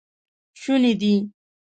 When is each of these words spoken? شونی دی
شونی 0.61 0.93
دی 1.01 1.13